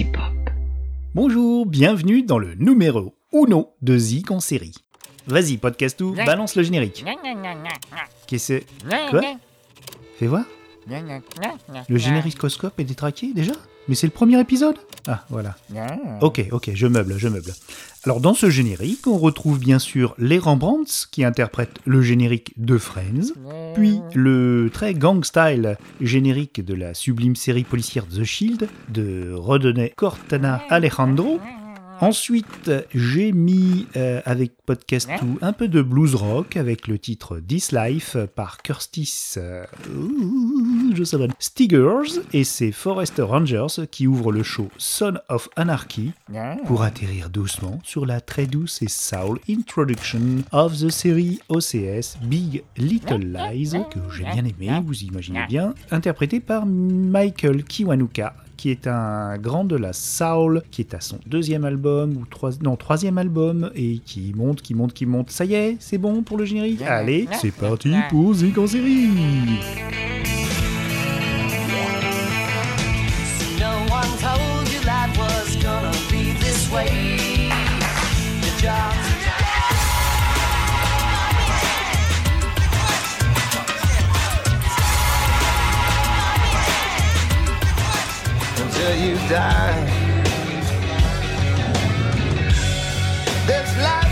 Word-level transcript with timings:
pop. 0.00 0.22
Bonjour, 1.14 1.66
bienvenue 1.66 2.22
dans 2.22 2.38
le 2.38 2.54
numéro 2.54 3.14
uno 3.32 3.74
de 3.82 3.98
Zik 3.98 4.30
en 4.30 4.40
série. 4.40 4.72
Vas-y, 5.26 5.58
podcast 5.58 5.98
tout, 5.98 6.14
balance 6.14 6.56
le 6.56 6.62
générique. 6.62 7.04
Qu'est-ce 8.26 8.60
que 8.60 8.64
c'est 8.88 9.10
Quoi 9.10 9.20
Fais 10.18 10.26
voir 10.26 10.44
Le 11.88 11.98
généricoscope 11.98 12.80
est 12.80 12.84
détraqué 12.84 13.34
déjà? 13.34 13.52
Mais 13.88 13.94
c'est 13.94 14.06
le 14.06 14.12
premier 14.12 14.40
épisode? 14.40 14.76
Ah, 15.08 15.24
voilà. 15.28 15.56
Ok, 16.20 16.46
ok, 16.52 16.70
je 16.74 16.86
meuble, 16.86 17.14
je 17.18 17.28
meuble. 17.28 17.52
Alors 18.04 18.20
dans 18.20 18.34
ce 18.34 18.50
générique, 18.50 19.06
on 19.06 19.18
retrouve 19.18 19.58
bien 19.58 19.78
sûr 19.78 20.14
les 20.18 20.38
Rembrandts 20.38 21.08
qui 21.10 21.24
interprètent 21.24 21.80
le 21.84 22.02
générique 22.02 22.52
de 22.56 22.78
Friends, 22.78 23.32
puis 23.74 24.00
le 24.14 24.70
très 24.72 24.94
gang 24.94 25.24
style 25.24 25.76
générique 26.00 26.64
de 26.64 26.74
la 26.74 26.94
sublime 26.94 27.36
série 27.36 27.64
policière 27.64 28.06
The 28.06 28.24
Shield 28.24 28.68
de 28.88 29.32
Rodney 29.34 29.92
Cortana 29.96 30.62
Alejandro. 30.68 31.40
Ensuite, 32.00 32.72
j'ai 32.92 33.30
mis 33.30 33.86
euh, 33.96 34.20
avec 34.24 34.54
Podcast 34.66 35.08
2 35.22 35.38
un 35.40 35.52
peu 35.52 35.68
de 35.68 35.82
blues 35.82 36.16
rock 36.16 36.56
avec 36.56 36.88
le 36.88 36.98
titre 36.98 37.38
This 37.38 37.70
Life 37.70 38.16
par 38.34 38.60
Kirstis 38.62 39.34
euh, 39.36 39.64
je 40.94 41.04
Stiggers 41.38 42.20
et 42.32 42.44
c'est 42.44 42.72
Forest 42.72 43.14
Rangers 43.18 43.86
qui 43.90 44.06
ouvrent 44.06 44.32
le 44.32 44.42
show 44.42 44.68
Son 44.78 45.14
of 45.28 45.48
Anarchy 45.56 46.12
pour 46.66 46.82
atterrir 46.82 47.30
doucement 47.30 47.78
sur 47.84 48.06
la 48.06 48.20
très 48.20 48.46
douce 48.46 48.82
et 48.82 48.88
soul 48.88 49.38
introduction 49.48 50.20
of 50.52 50.78
the 50.78 50.90
série 50.90 51.40
OCS 51.48 52.18
Big 52.22 52.62
Little 52.76 53.20
Lies 53.20 53.72
que 53.90 54.00
j'ai 54.16 54.24
bien 54.24 54.44
aimé, 54.44 54.82
vous 54.84 55.02
imaginez 55.02 55.44
bien, 55.48 55.74
interprété 55.90 56.40
par 56.40 56.66
Michael 56.66 57.64
Kiwanuka 57.64 58.34
qui 58.56 58.70
est 58.70 58.86
un 58.86 59.38
grand 59.38 59.64
de 59.64 59.74
la 59.74 59.92
soul, 59.92 60.62
qui 60.70 60.82
est 60.82 60.94
à 60.94 61.00
son 61.00 61.18
deuxième 61.26 61.64
album, 61.64 62.16
ou 62.16 62.26
trois, 62.26 62.52
non, 62.62 62.76
troisième 62.76 63.18
album, 63.18 63.72
et 63.74 63.98
qui 63.98 64.32
monte, 64.36 64.62
qui 64.62 64.74
monte, 64.74 64.92
qui 64.92 65.04
monte. 65.04 65.32
Ça 65.32 65.44
y 65.44 65.54
est, 65.54 65.76
c'est 65.80 65.98
bon 65.98 66.22
pour 66.22 66.38
le 66.38 66.44
générique? 66.44 66.80
Allez, 66.82 67.26
c'est 67.40 67.50
parti 67.50 67.92
pour 68.08 68.32
Zik 68.34 68.56
en 68.58 68.68
série 68.68 69.08
No 74.02 74.08
one 74.08 74.18
told 74.18 74.68
you 74.72 74.80
life 74.80 75.16
was 75.16 75.56
gonna 75.56 75.92
be 76.10 76.32
this 76.32 76.68
way. 76.70 77.48
The 78.40 78.52
job's 78.60 79.08
until 88.60 88.94
you 88.96 89.14
die. 89.28 89.86
This 93.46 93.76
life 93.78 94.11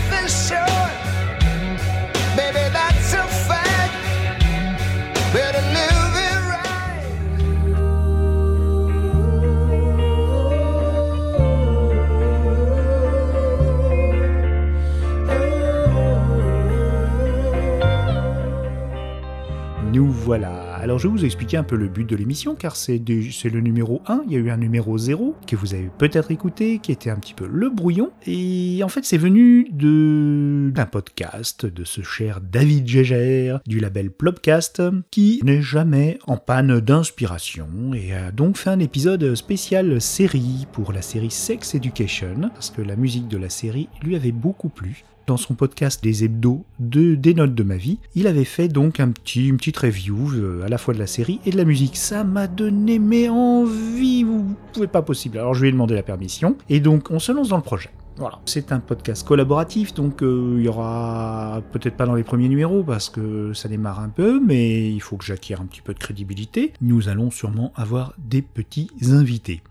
voilà. 20.31 20.75
Alors 20.75 20.97
je 20.97 21.09
vais 21.09 21.11
vous 21.11 21.25
expliquer 21.25 21.57
un 21.57 21.63
peu 21.63 21.75
le 21.75 21.89
but 21.89 22.09
de 22.09 22.15
l'émission 22.15 22.55
car 22.55 22.77
c'est 22.77 22.99
le 22.99 23.59
numéro 23.59 24.01
1, 24.07 24.23
il 24.27 24.31
y 24.31 24.37
a 24.37 24.39
eu 24.39 24.49
un 24.49 24.55
numéro 24.55 24.97
0 24.97 25.35
que 25.45 25.57
vous 25.57 25.73
avez 25.73 25.89
peut-être 25.97 26.31
écouté 26.31 26.79
qui 26.79 26.93
était 26.93 27.09
un 27.09 27.17
petit 27.17 27.33
peu 27.33 27.45
le 27.45 27.69
brouillon. 27.69 28.11
Et 28.25 28.79
en 28.81 28.87
fait 28.87 29.03
c'est 29.03 29.17
venu 29.17 29.67
d'un 29.73 30.85
podcast 30.85 31.65
de 31.65 31.83
ce 31.83 32.01
cher 32.01 32.39
David 32.39 32.87
Gégère 32.87 33.59
du 33.67 33.81
label 33.81 34.09
Plopcast 34.09 34.81
qui 35.09 35.41
n'est 35.43 35.61
jamais 35.61 36.17
en 36.27 36.37
panne 36.37 36.79
d'inspiration 36.79 37.67
et 37.93 38.13
a 38.13 38.31
donc 38.31 38.55
fait 38.55 38.69
un 38.69 38.79
épisode 38.79 39.35
spécial 39.35 39.99
série 39.99 40.65
pour 40.71 40.93
la 40.93 41.01
série 41.01 41.29
Sex 41.29 41.75
Education 41.75 42.49
parce 42.53 42.69
que 42.69 42.81
la 42.81 42.95
musique 42.95 43.27
de 43.27 43.37
la 43.37 43.49
série 43.49 43.89
lui 44.01 44.15
avait 44.15 44.31
beaucoup 44.31 44.69
plu 44.69 45.03
dans 45.31 45.37
son 45.37 45.53
podcast 45.53 46.03
des 46.03 46.25
hebdos 46.25 46.65
de 46.79 47.15
des 47.15 47.33
notes 47.33 47.55
de 47.55 47.63
ma 47.63 47.77
vie, 47.77 47.99
il 48.15 48.27
avait 48.27 48.43
fait 48.43 48.67
donc 48.67 48.99
un 48.99 49.11
petit, 49.11 49.47
une 49.47 49.55
petite 49.55 49.77
review 49.77 50.33
euh, 50.33 50.65
à 50.65 50.67
la 50.67 50.77
fois 50.77 50.93
de 50.93 50.99
la 50.99 51.07
série 51.07 51.39
et 51.45 51.51
de 51.51 51.57
la 51.57 51.63
musique. 51.63 51.95
Ça 51.95 52.25
m'a 52.25 52.47
donné 52.47 52.99
mes 52.99 53.29
envies, 53.29 54.25
vous 54.25 54.53
pouvez 54.73 54.87
pas 54.87 55.01
possible. 55.01 55.37
Alors 55.37 55.53
je 55.53 55.61
lui 55.61 55.69
ai 55.69 55.71
demandé 55.71 55.95
la 55.95 56.03
permission 56.03 56.57
et 56.67 56.81
donc 56.81 57.11
on 57.11 57.19
se 57.19 57.31
lance 57.31 57.47
dans 57.47 57.55
le 57.55 57.63
projet. 57.63 57.91
Voilà, 58.17 58.41
c'est 58.45 58.73
un 58.73 58.81
podcast 58.81 59.25
collaboratif, 59.25 59.93
donc 59.93 60.21
euh, 60.21 60.55
il 60.57 60.65
y 60.65 60.67
aura 60.67 61.61
peut-être 61.71 61.95
pas 61.95 62.05
dans 62.05 62.15
les 62.15 62.23
premiers 62.23 62.49
numéros 62.49 62.83
parce 62.83 63.09
que 63.09 63.53
ça 63.53 63.69
démarre 63.69 64.01
un 64.01 64.09
peu, 64.09 64.41
mais 64.45 64.91
il 64.91 64.99
faut 64.99 65.15
que 65.15 65.23
j'acquière 65.23 65.61
un 65.61 65.65
petit 65.65 65.81
peu 65.81 65.93
de 65.93 65.99
crédibilité. 65.99 66.73
Nous 66.81 67.07
allons 67.07 67.31
sûrement 67.31 67.71
avoir 67.77 68.13
des 68.17 68.41
petits 68.41 68.91
invités. 69.09 69.61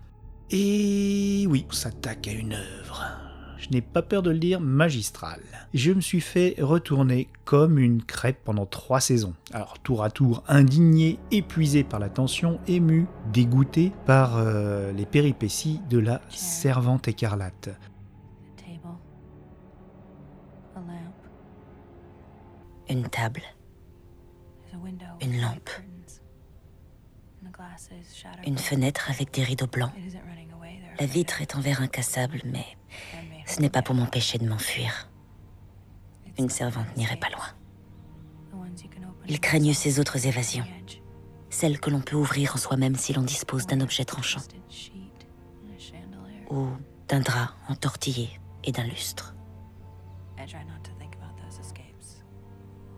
Et 0.49 1.45
oui, 1.47 1.67
on 1.69 1.71
s'attaque 1.71 2.27
à 2.27 2.31
une 2.31 2.53
œuvre 2.53 3.05
je 3.61 3.69
n'ai 3.69 3.81
pas 3.81 4.01
peur 4.01 4.23
de 4.23 4.31
le 4.31 4.39
dire, 4.39 4.59
magistrale. 4.59 5.41
Je 5.75 5.91
me 5.91 6.01
suis 6.01 6.19
fait 6.19 6.55
retourner 6.59 7.27
comme 7.45 7.77
une 7.77 8.01
crêpe 8.03 8.39
pendant 8.43 8.65
trois 8.65 8.99
saisons. 8.99 9.35
Alors 9.53 9.77
tour 9.79 10.03
à 10.03 10.09
tour, 10.09 10.43
indigné, 10.47 11.19
épuisé 11.29 11.83
par 11.83 11.99
la 11.99 12.09
tension, 12.09 12.59
ému, 12.67 13.05
dégoûté 13.31 13.91
par 14.07 14.37
euh, 14.37 14.91
les 14.93 15.05
péripéties 15.05 15.79
de 15.89 15.99
la 15.99 16.21
servante 16.29 17.07
écarlate. 17.07 17.69
Une 22.89 23.07
table, 23.07 23.41
Une 25.21 25.39
lampe. 25.39 25.69
une 28.45 28.57
fenêtre 28.57 29.09
avec 29.09 29.31
des 29.33 29.43
rideaux 29.43 29.67
blancs. 29.67 29.91
La 30.99 31.05
vitre 31.05 31.41
est 31.41 31.55
en 31.55 31.61
verre 31.61 31.81
incassable, 31.81 32.41
mais 32.43 32.65
ce 33.45 33.61
n'est 33.61 33.69
pas 33.69 33.81
pour 33.81 33.95
m'empêcher 33.95 34.37
de 34.37 34.47
m'enfuir. 34.47 35.09
Une 36.37 36.49
servante 36.49 36.95
n'irait 36.97 37.17
pas 37.17 37.29
loin. 37.29 37.47
Ils 39.27 39.39
craignent 39.39 39.73
ces 39.73 39.99
autres 39.99 40.25
évasions, 40.27 40.65
celles 41.49 41.79
que 41.79 41.89
l'on 41.89 42.01
peut 42.01 42.15
ouvrir 42.15 42.55
en 42.55 42.57
soi-même 42.57 42.95
si 42.95 43.13
l'on 43.13 43.21
dispose 43.21 43.67
d'un 43.67 43.81
objet 43.81 44.05
tranchant, 44.05 44.41
ou 46.49 46.67
d'un 47.07 47.19
drap 47.19 47.51
entortillé 47.67 48.29
et 48.63 48.71
d'un 48.71 48.83
lustre. 48.83 49.35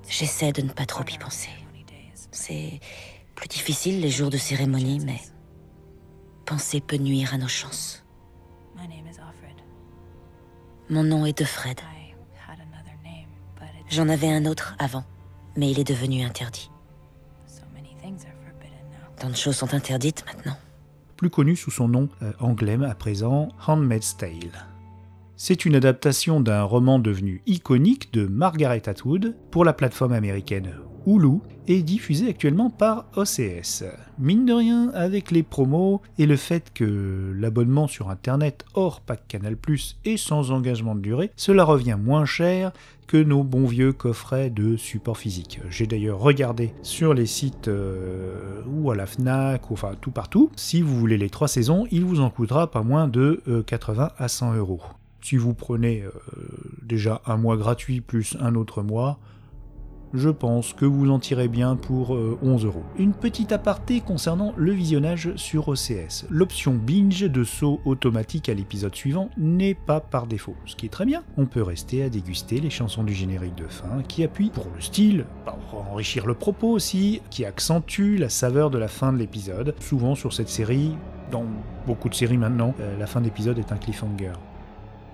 J'essaie 0.07 0.51
de 0.51 0.61
ne 0.61 0.69
pas 0.69 0.85
trop 0.85 1.03
y 1.03 1.17
penser. 1.17 1.49
C'est 2.31 2.79
plus 3.35 3.47
difficile 3.47 3.99
les 3.99 4.09
jours 4.09 4.29
de 4.29 4.37
cérémonie, 4.37 4.99
mais 4.99 5.19
penser 6.45 6.81
peut 6.81 6.97
nuire 6.97 7.33
à 7.33 7.37
nos 7.37 7.47
chances. 7.47 8.05
Mon 10.89 11.03
nom 11.03 11.25
est 11.25 11.37
de 11.37 11.45
Fred. 11.45 11.79
I 11.79 12.13
had 12.47 12.59
another 12.59 12.97
name, 13.03 13.27
but 13.55 13.69
it's 13.79 13.95
J'en 13.95 14.09
avais 14.09 14.31
un 14.31 14.45
autre 14.45 14.75
avant, 14.79 15.03
mais 15.55 15.71
il 15.71 15.79
est 15.79 15.87
devenu 15.87 16.23
interdit. 16.23 16.69
Tant 19.19 19.29
de 19.29 19.35
choses 19.35 19.55
sont 19.55 19.73
interdites 19.73 20.25
maintenant. 20.25 20.57
plus 21.15 21.29
connu 21.29 21.55
sous 21.55 21.71
son 21.71 21.87
nom 21.87 22.09
euh, 22.21 22.33
anglais 22.41 22.77
à 22.83 22.95
présent, 22.95 23.47
Handmaid's 23.65 24.17
Tale. 24.17 24.67
C'est 25.37 25.63
une 25.63 25.75
adaptation 25.75 26.41
d'un 26.41 26.63
roman 26.63 26.99
devenu 26.99 27.41
iconique 27.45 28.11
de 28.13 28.27
Margaret 28.27 28.89
Atwood 28.89 29.33
pour 29.49 29.63
la 29.63 29.71
plateforme 29.71 30.11
américaine 30.11 30.73
Hulu 31.05 31.39
et 31.67 31.81
diffusé 31.81 32.29
actuellement 32.29 32.69
par 32.69 33.05
OCS. 33.15 33.83
Mine 34.19 34.45
de 34.45 34.53
rien, 34.53 34.89
avec 34.93 35.31
les 35.31 35.43
promos 35.43 36.01
et 36.17 36.25
le 36.25 36.35
fait 36.35 36.71
que 36.73 37.33
l'abonnement 37.37 37.87
sur 37.87 38.09
internet 38.09 38.65
hors 38.73 39.01
pack 39.01 39.27
Canal 39.27 39.55
Plus 39.57 39.97
est 40.05 40.17
sans 40.17 40.51
engagement 40.51 40.95
de 40.95 41.01
durée, 41.01 41.31
cela 41.35 41.63
revient 41.63 41.97
moins 42.01 42.25
cher 42.25 42.71
que 43.07 43.17
nos 43.17 43.43
bons 43.43 43.65
vieux 43.65 43.93
coffrets 43.93 44.49
de 44.49 44.77
support 44.77 45.17
physique. 45.17 45.59
J'ai 45.69 45.87
d'ailleurs 45.87 46.19
regardé 46.19 46.73
sur 46.83 47.13
les 47.13 47.25
sites 47.25 47.67
euh, 47.67 48.61
ou 48.67 48.91
à 48.91 48.95
la 48.95 49.05
FNAC, 49.05 49.69
ou 49.69 49.73
enfin 49.73 49.91
tout 49.99 50.11
partout. 50.11 50.51
Si 50.55 50.81
vous 50.81 50.97
voulez 50.97 51.17
les 51.17 51.29
trois 51.29 51.47
saisons, 51.47 51.85
il 51.91 52.05
vous 52.05 52.21
en 52.21 52.29
coûtera 52.29 52.71
pas 52.71 52.81
moins 52.81 53.07
de 53.07 53.41
euh, 53.47 53.63
80 53.63 54.11
à 54.17 54.27
100 54.27 54.55
euros. 54.55 54.81
Si 55.21 55.37
vous 55.37 55.53
prenez 55.53 56.01
euh, 56.01 56.11
déjà 56.81 57.21
un 57.25 57.37
mois 57.37 57.55
gratuit 57.55 58.01
plus 58.01 58.35
un 58.41 58.55
autre 58.55 58.81
mois, 58.83 59.19
je 60.13 60.29
pense 60.29 60.73
que 60.73 60.85
vous 60.85 61.09
en 61.09 61.19
tirez 61.19 61.47
bien 61.47 61.75
pour 61.75 62.15
euh, 62.15 62.37
11 62.43 62.65
euros. 62.65 62.83
Une 62.97 63.13
petite 63.13 63.51
aparté 63.51 63.99
concernant 63.99 64.53
le 64.55 64.71
visionnage 64.71 65.35
sur 65.35 65.67
OCS. 65.69 66.25
L'option 66.29 66.73
binge 66.73 67.23
de 67.23 67.43
saut 67.43 67.81
automatique 67.85 68.49
à 68.49 68.53
l'épisode 68.53 68.95
suivant 68.95 69.29
n'est 69.37 69.73
pas 69.73 69.99
par 69.99 70.27
défaut, 70.27 70.55
ce 70.65 70.75
qui 70.75 70.85
est 70.85 70.89
très 70.89 71.05
bien. 71.05 71.23
On 71.37 71.45
peut 71.45 71.63
rester 71.63 72.03
à 72.03 72.09
déguster 72.09 72.59
les 72.59 72.69
chansons 72.69 73.03
du 73.03 73.13
générique 73.13 73.55
de 73.55 73.67
fin 73.67 74.03
qui 74.07 74.23
appuient 74.23 74.51
pour 74.51 74.67
le 74.75 74.81
style, 74.81 75.25
pour 75.69 75.89
enrichir 75.91 76.25
le 76.25 76.35
propos 76.35 76.69
aussi, 76.69 77.21
qui 77.29 77.45
accentue 77.45 78.17
la 78.17 78.29
saveur 78.29 78.69
de 78.69 78.77
la 78.77 78.87
fin 78.87 79.11
de 79.11 79.17
l'épisode. 79.17 79.75
Souvent 79.79 80.15
sur 80.15 80.33
cette 80.33 80.49
série, 80.49 80.95
Dans 81.31 81.45
beaucoup 81.87 82.09
de 82.09 82.13
séries 82.13 82.37
maintenant, 82.37 82.75
euh, 82.79 82.97
la 82.99 83.07
fin 83.07 83.19
d'épisode 83.19 83.57
est 83.57 83.71
un 83.71 83.77
cliffhanger. 83.77 84.33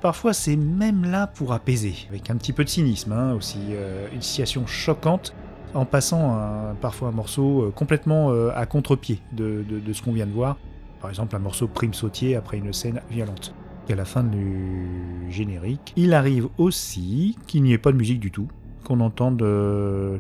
Parfois, 0.01 0.34
c'est 0.34 0.56
même 0.56 1.04
là 1.04 1.28
pour 1.28 1.51
apaiser, 1.51 1.94
avec 2.10 2.30
un 2.30 2.38
petit 2.38 2.54
peu 2.54 2.63
de 2.63 2.69
cynisme 2.69 3.12
hein, 3.12 3.34
aussi, 3.34 3.60
euh, 3.72 4.07
une 4.13 4.22
situation 4.22 4.66
choquante, 4.66 5.36
en 5.74 5.86
passant 5.86 6.40
parfois 6.81 7.10
un 7.10 7.12
morceau 7.12 7.63
euh, 7.63 7.72
complètement 7.72 8.31
euh, 8.31 8.50
à 8.56 8.66
contre-pied 8.66 9.19
de, 9.34 9.63
ce 9.94 10.01
qu'on 10.01 10.13
vient 10.13 10.25
de 10.25 10.31
voir. 10.31 10.57
Par 11.01 11.10
exemple, 11.10 11.36
un 11.36 11.40
morceau 11.40 11.68
prime 11.68 11.94
sautier 11.94 12.36
après 12.36 12.57
une 12.57 12.72
scène 12.72 13.01
violente. 13.12 13.54
Et 13.90 13.94
à 13.94 13.96
la 13.96 14.06
fin 14.06 14.24
du 14.24 15.28
générique, 15.30 15.94
il 15.96 16.13
arrive 16.13 16.48
aussi 16.57 17.38
qu'il 17.48 17.63
n'y 17.63 17.74
ait 17.74 17.78
pas 17.78 17.92
de 17.92 17.98
musique 17.98 18.19
du 18.19 18.31
tout, 18.31 18.48
qu'on 18.86 19.00
entende, 19.00 19.44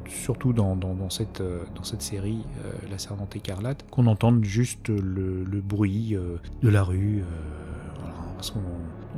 surtout 0.07 0.53
dans, 0.53 1.09
cette, 1.09 1.41
série, 1.99 2.39
La 2.89 2.97
Servante 2.97 3.35
écarlate, 3.35 3.85
qu'on 3.91 4.07
entende 4.07 4.43
juste 4.43 4.89
le, 4.89 5.61
bruit 5.61 6.17
de 6.63 6.69
la 6.69 6.83
rue. 6.83 7.23
voilà, 7.99 8.15
parce 8.37 8.49
qu'on 8.51 8.61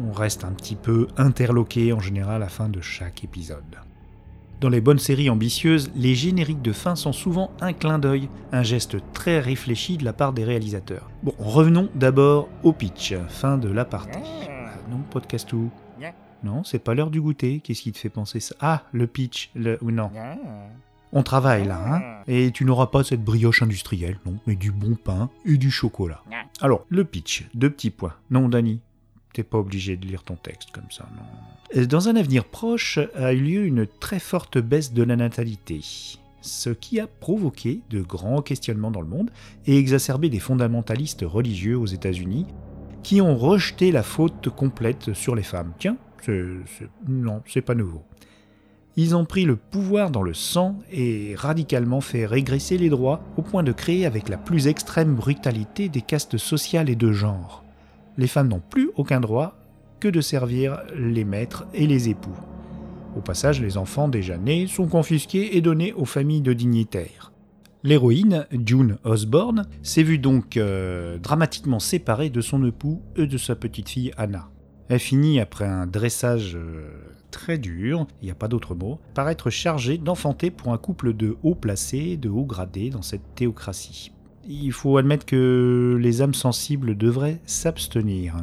on 0.07 0.11
reste 0.11 0.43
un 0.43 0.51
petit 0.51 0.75
peu 0.75 1.07
interloqué 1.17 1.93
en 1.93 1.99
général 1.99 2.35
à 2.35 2.39
la 2.39 2.49
fin 2.49 2.69
de 2.69 2.81
chaque 2.81 3.23
épisode. 3.23 3.77
Dans 4.59 4.69
les 4.69 4.81
bonnes 4.81 4.99
séries 4.99 5.29
ambitieuses, 5.29 5.91
les 5.95 6.13
génériques 6.13 6.61
de 6.61 6.71
fin 6.71 6.95
sont 6.95 7.13
souvent 7.13 7.51
un 7.61 7.73
clin 7.73 7.97
d'œil, 7.97 8.29
un 8.51 8.61
geste 8.61 8.97
très 9.11 9.39
réfléchi 9.39 9.97
de 9.97 10.05
la 10.05 10.13
part 10.13 10.33
des 10.33 10.43
réalisateurs. 10.43 11.09
Bon, 11.23 11.33
revenons 11.39 11.89
d'abord 11.95 12.47
au 12.61 12.71
pitch, 12.71 13.15
fin 13.27 13.57
de 13.57 13.69
l'aparté. 13.69 14.19
Ah, 14.21 14.73
non, 14.89 14.99
podcast 15.09 15.51
où 15.53 15.71
Non, 16.43 16.63
c'est 16.63 16.79
pas 16.79 16.93
l'heure 16.93 17.09
du 17.09 17.21
goûter, 17.21 17.59
qu'est-ce 17.63 17.81
qui 17.81 17.91
te 17.91 17.97
fait 17.97 18.09
penser 18.09 18.39
ça? 18.39 18.55
Ah, 18.59 18.83
le 18.91 19.07
pitch, 19.07 19.49
le... 19.55 19.79
ou 19.81 19.89
non. 19.89 20.11
On 21.11 21.23
travaille 21.23 21.65
là, 21.65 21.81
hein 21.87 22.23
Et 22.27 22.51
tu 22.51 22.63
n'auras 22.63 22.87
pas 22.87 23.03
cette 23.03 23.23
brioche 23.23 23.63
industrielle, 23.63 24.19
non, 24.25 24.37
mais 24.45 24.55
du 24.55 24.71
bon 24.71 24.95
pain 24.95 25.29
et 25.43 25.57
du 25.57 25.71
chocolat. 25.71 26.21
Alors, 26.61 26.85
le 26.89 27.03
pitch, 27.03 27.49
deux 27.55 27.69
petits 27.71 27.89
points. 27.89 28.13
Non, 28.29 28.47
Dani, 28.47 28.79
t'es 29.33 29.43
pas 29.43 29.57
obligé 29.57 29.97
de 29.97 30.05
lire 30.05 30.23
ton 30.23 30.35
texte 30.35 30.71
comme 30.71 30.89
ça, 30.91 31.07
non. 31.15 31.85
Dans 31.85 32.09
un 32.09 32.15
avenir 32.15 32.45
proche 32.45 32.99
a 33.15 33.33
eu 33.33 33.39
lieu 33.41 33.65
une 33.65 33.87
très 33.87 34.19
forte 34.19 34.57
baisse 34.57 34.91
de 34.93 35.03
la 35.03 35.15
natalité, 35.15 35.81
ce 36.41 36.69
qui 36.69 36.99
a 36.99 37.07
provoqué 37.07 37.79
de 37.89 38.01
grands 38.01 38.41
questionnements 38.41 38.91
dans 38.91 39.01
le 39.01 39.07
monde 39.07 39.31
et 39.65 39.77
exacerbé 39.77 40.29
des 40.29 40.39
fondamentalistes 40.39 41.23
religieux 41.25 41.77
aux 41.77 41.85
États-Unis 41.85 42.45
qui 43.03 43.21
ont 43.21 43.37
rejeté 43.37 43.91
la 43.91 44.03
faute 44.03 44.49
complète 44.49 45.13
sur 45.13 45.33
les 45.35 45.43
femmes. 45.43 45.71
Tiens, 45.79 45.97
c'est- 46.23 46.89
non, 47.07 47.41
c'est 47.47 47.61
pas 47.61 47.73
nouveau. 47.75 48.03
Ils 48.97 49.15
ont 49.15 49.23
pris 49.25 49.45
le 49.45 49.55
pouvoir 49.55 50.11
dans 50.11 50.21
le 50.21 50.33
sang 50.33 50.77
et 50.91 51.33
radicalement 51.37 52.01
fait 52.01 52.25
régresser 52.25 52.77
les 52.77 52.89
droits 52.89 53.21
au 53.37 53.41
point 53.41 53.63
de 53.63 53.71
créer 53.71 54.05
avec 54.05 54.27
la 54.27 54.37
plus 54.37 54.67
extrême 54.67 55.15
brutalité 55.15 55.87
des 55.87 56.01
castes 56.01 56.37
sociales 56.37 56.89
et 56.89 56.95
de 56.97 57.11
genre. 57.13 57.63
Les 58.17 58.27
femmes 58.27 58.49
n'ont 58.49 58.61
plus 58.69 58.89
aucun 58.95 59.19
droit 59.19 59.55
que 59.99 60.07
de 60.07 60.21
servir 60.21 60.81
les 60.95 61.23
maîtres 61.23 61.65
et 61.73 61.87
les 61.87 62.09
époux. 62.09 62.35
Au 63.15 63.21
passage, 63.21 63.61
les 63.61 63.77
enfants 63.77 64.07
déjà 64.07 64.37
nés 64.37 64.67
sont 64.67 64.87
confisqués 64.87 65.57
et 65.57 65.61
donnés 65.61 65.93
aux 65.93 66.05
familles 66.05 66.41
de 66.41 66.53
dignitaires. 66.53 67.31
L'héroïne, 67.83 68.45
June 68.65 68.97
Osborne, 69.03 69.67
s'est 69.81 70.03
vue 70.03 70.19
donc 70.19 70.55
euh, 70.55 71.17
dramatiquement 71.17 71.79
séparée 71.79 72.29
de 72.29 72.41
son 72.41 72.63
époux 72.65 73.01
et 73.15 73.27
de 73.27 73.37
sa 73.37 73.55
petite 73.55 73.89
fille 73.89 74.11
Anna. 74.17 74.49
Elle 74.87 74.99
finit, 74.99 75.39
après 75.39 75.65
un 75.65 75.87
dressage 75.87 76.55
euh, 76.55 76.89
très 77.31 77.57
dur, 77.57 78.05
il 78.21 78.25
n'y 78.25 78.31
a 78.31 78.35
pas 78.35 78.47
d'autre 78.47 78.75
mot, 78.75 78.99
par 79.13 79.29
être 79.29 79.49
chargée 79.49 79.97
d'enfanter 79.97 80.51
pour 80.51 80.73
un 80.73 80.77
couple 80.77 81.13
de 81.13 81.37
hauts 81.43 81.55
placés, 81.55 82.17
de 82.17 82.29
hauts 82.29 82.45
gradés 82.45 82.91
dans 82.91 83.01
cette 83.01 83.35
théocratie. 83.35 84.11
Il 84.47 84.71
faut 84.71 84.97
admettre 84.97 85.25
que 85.25 85.97
les 86.01 86.21
âmes 86.21 86.33
sensibles 86.33 86.97
devraient 86.97 87.39
s'abstenir. 87.45 88.35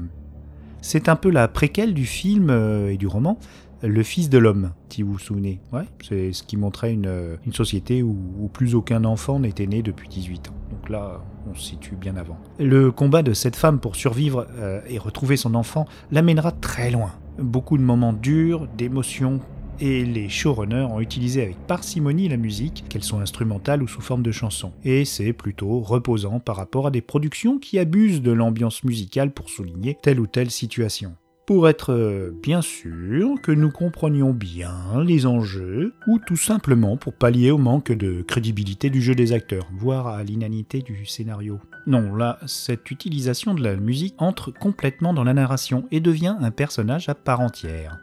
C'est 0.80 1.08
un 1.08 1.16
peu 1.16 1.30
la 1.30 1.48
préquelle 1.48 1.92
du 1.92 2.06
film 2.06 2.50
euh, 2.50 2.92
et 2.92 2.96
du 2.96 3.06
roman 3.06 3.38
Le 3.82 4.02
Fils 4.02 4.30
de 4.30 4.38
l'homme, 4.38 4.70
si 4.90 5.02
vous 5.02 5.14
vous 5.14 5.18
souvenez. 5.18 5.60
Ouais, 5.72 5.86
c'est 6.06 6.32
ce 6.32 6.42
qui 6.44 6.56
montrait 6.56 6.92
une, 6.92 7.06
euh, 7.06 7.36
une 7.46 7.52
société 7.52 8.02
où, 8.02 8.16
plus 8.52 8.74
aucun 8.74 9.04
enfant 9.04 9.40
n'était 9.40 9.66
né 9.66 9.82
depuis 9.82 10.08
18 10.08 10.48
ans. 10.48 10.54
Donc 10.70 10.88
là, 10.88 11.20
on 11.50 11.54
se 11.54 11.62
situe 11.62 11.96
bien 11.96 12.16
avant. 12.16 12.38
Le 12.60 12.92
combat 12.92 13.22
de 13.22 13.32
cette 13.32 13.56
femme 13.56 13.80
pour 13.80 13.96
survivre 13.96 14.46
euh, 14.56 14.80
et 14.88 14.98
retrouver 14.98 15.36
son 15.36 15.54
enfant 15.54 15.86
l'amènera 16.12 16.52
très 16.52 16.90
loin. 16.90 17.10
Beaucoup 17.38 17.76
de 17.76 17.82
moments 17.82 18.12
durs, 18.12 18.68
d'émotions, 18.76 19.40
et 19.80 20.04
les 20.04 20.28
showrunners 20.28 20.88
ont 20.90 21.00
utilisé 21.00 21.42
avec 21.42 21.56
parcimonie 21.66 22.28
la 22.28 22.36
musique, 22.36 22.84
qu'elle 22.88 23.04
soit 23.04 23.20
instrumentale 23.20 23.82
ou 23.82 23.88
sous 23.88 24.00
forme 24.00 24.22
de 24.22 24.32
chanson. 24.32 24.72
Et 24.84 25.04
c'est 25.04 25.32
plutôt 25.32 25.80
reposant 25.80 26.40
par 26.40 26.56
rapport 26.56 26.86
à 26.86 26.90
des 26.90 27.00
productions 27.00 27.58
qui 27.58 27.78
abusent 27.78 28.22
de 28.22 28.32
l'ambiance 28.32 28.84
musicale 28.84 29.32
pour 29.32 29.50
souligner 29.50 29.96
telle 30.00 30.20
ou 30.20 30.26
telle 30.26 30.50
situation. 30.50 31.14
Pour 31.46 31.66
être 31.66 31.94
euh, 31.94 32.30
bien 32.42 32.60
sûr 32.60 33.40
que 33.42 33.52
nous 33.52 33.70
comprenions 33.70 34.34
bien 34.34 35.02
les 35.02 35.24
enjeux, 35.24 35.94
ou 36.06 36.18
tout 36.18 36.36
simplement 36.36 36.98
pour 36.98 37.14
pallier 37.14 37.50
au 37.50 37.56
manque 37.56 37.90
de 37.90 38.20
crédibilité 38.20 38.90
du 38.90 39.00
jeu 39.00 39.14
des 39.14 39.32
acteurs, 39.32 39.66
voire 39.72 40.08
à 40.08 40.22
l'inanité 40.22 40.82
du 40.82 41.06
scénario. 41.06 41.58
Non, 41.86 42.14
là, 42.14 42.38
cette 42.46 42.90
utilisation 42.90 43.54
de 43.54 43.62
la 43.62 43.76
musique 43.76 44.14
entre 44.18 44.50
complètement 44.50 45.14
dans 45.14 45.24
la 45.24 45.32
narration 45.32 45.86
et 45.90 46.00
devient 46.00 46.36
un 46.38 46.50
personnage 46.50 47.08
à 47.08 47.14
part 47.14 47.40
entière. 47.40 47.98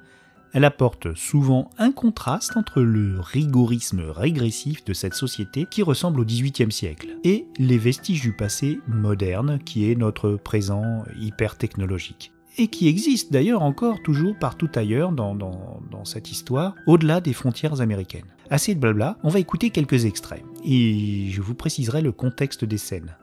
Elle 0.56 0.64
apporte 0.64 1.14
souvent 1.16 1.70
un 1.78 1.92
contraste 1.92 2.56
entre 2.56 2.80
le 2.80 3.20
rigorisme 3.20 4.04
régressif 4.08 4.86
de 4.86 4.94
cette 4.94 5.14
société 5.14 5.68
qui 5.70 5.84
ressemble 5.84 6.22
au 6.22 6.24
XVIIIe 6.24 6.72
siècle 6.72 7.18
et 7.26 7.46
les 7.60 7.78
vestiges 7.78 8.22
du 8.22 8.32
passé 8.32 8.80
moderne 8.88 9.60
qui 9.66 9.92
est 9.92 9.96
notre 9.96 10.38
présent 10.38 11.04
hyper 11.20 11.58
technologique. 11.58 12.32
Et 12.58 12.70
qui 12.70 12.88
existe 12.88 13.34
d'ailleurs 13.34 13.64
encore 13.64 14.02
toujours 14.02 14.40
partout 14.40 14.70
ailleurs 14.76 15.12
dans, 15.12 16.06
cette 16.06 16.32
histoire, 16.32 16.74
au-delà 16.88 17.20
des 17.20 17.34
frontières 17.34 17.82
américaines. 17.82 18.34
Assez 18.50 18.76
de 18.76 18.80
blabla, 18.80 19.18
on 19.24 19.30
va 19.30 19.40
écouter 19.40 19.72
quelques 19.72 20.06
extraits, 20.06 20.46
et 20.64 21.32
je 21.32 21.42
vous 21.42 21.56
préciserai 21.56 22.02
le 22.02 22.14
contexte 22.14 22.64
des 22.64 22.78
scènes 22.78 23.18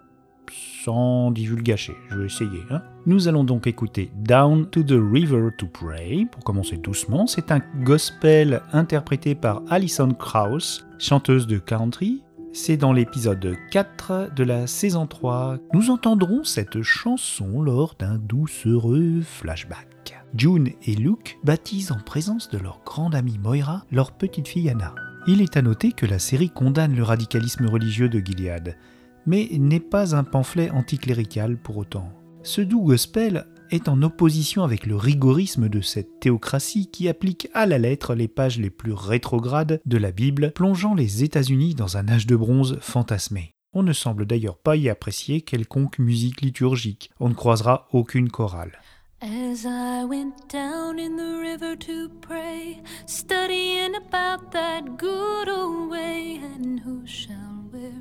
sans 0.84 1.30
divulgacher, 1.30 1.94
je 2.10 2.18
vais 2.18 2.26
essayer. 2.26 2.60
hein. 2.70 2.82
Nous 3.06 3.28
allons 3.28 3.44
donc 3.44 3.66
écouter 3.66 4.10
Down 4.16 4.68
to 4.70 4.82
the 4.82 4.94
River 5.12 5.50
to 5.58 5.66
Pray, 5.66 6.26
pour 6.26 6.44
commencer 6.44 6.76
doucement. 6.76 7.26
C'est 7.26 7.50
un 7.52 7.60
gospel 7.82 8.62
interprété 8.72 9.34
par 9.34 9.62
Alison 9.70 10.12
Krauss, 10.12 10.86
chanteuse 10.98 11.46
de 11.46 11.58
country. 11.58 12.22
C'est 12.52 12.76
dans 12.76 12.92
l'épisode 12.92 13.56
4 13.70 14.34
de 14.36 14.44
la 14.44 14.66
saison 14.66 15.06
3. 15.06 15.56
Nous 15.72 15.90
entendrons 15.90 16.44
cette 16.44 16.82
chanson 16.82 17.62
lors 17.62 17.94
d'un 17.98 18.18
doucereux 18.18 19.20
flashback. 19.22 19.88
June 20.34 20.70
et 20.86 20.94
Luke 20.94 21.38
baptisent 21.44 21.92
en 21.92 21.98
présence 21.98 22.50
de 22.50 22.58
leur 22.58 22.80
grande 22.84 23.14
amie 23.14 23.38
Moira 23.38 23.84
leur 23.90 24.12
petite 24.12 24.48
fille 24.48 24.68
Anna. 24.70 24.94
Il 25.26 25.40
est 25.40 25.56
à 25.56 25.62
noter 25.62 25.92
que 25.92 26.06
la 26.06 26.18
série 26.18 26.50
condamne 26.50 26.96
le 26.96 27.02
radicalisme 27.02 27.66
religieux 27.66 28.08
de 28.08 28.18
Gilead, 28.18 28.76
mais 29.26 29.48
n'est 29.52 29.80
pas 29.80 30.14
un 30.14 30.24
pamphlet 30.24 30.70
anticlérical 30.70 31.56
pour 31.56 31.76
autant. 31.76 32.12
Ce 32.42 32.60
doux 32.60 32.82
gospel 32.82 33.46
est 33.70 33.88
en 33.88 34.02
opposition 34.02 34.64
avec 34.64 34.86
le 34.86 34.96
rigorisme 34.96 35.68
de 35.68 35.80
cette 35.80 36.20
théocratie 36.20 36.90
qui 36.90 37.08
applique 37.08 37.48
à 37.54 37.66
la 37.66 37.78
lettre 37.78 38.14
les 38.14 38.28
pages 38.28 38.58
les 38.58 38.70
plus 38.70 38.92
rétrogrades 38.92 39.80
de 39.86 39.96
la 39.96 40.12
Bible, 40.12 40.52
plongeant 40.54 40.94
les 40.94 41.24
États-Unis 41.24 41.74
dans 41.74 41.96
un 41.96 42.08
âge 42.08 42.26
de 42.26 42.36
bronze 42.36 42.78
fantasmé. 42.80 43.54
On 43.72 43.82
ne 43.82 43.94
semble 43.94 44.26
d'ailleurs 44.26 44.58
pas 44.58 44.76
y 44.76 44.90
apprécier 44.90 45.40
quelconque 45.40 45.98
musique 45.98 46.42
liturgique, 46.42 47.10
on 47.20 47.30
ne 47.30 47.34
croisera 47.34 47.88
aucune 47.92 48.28
chorale. 48.28 48.78
As 49.22 49.64
I 49.64 50.04
went 50.04 50.34
down 50.52 50.98
in 50.98 51.16
the 51.16 51.38
river 51.40 51.76
to 51.76 52.08
pray, 52.20 52.82
studying 53.06 53.94
about 53.94 54.50
that 54.50 54.82
good 54.98 55.48
old 55.48 55.90
way, 55.90 56.40
and 56.42 56.80
who 56.84 57.06
shall 57.06 57.61
wear 57.72 57.92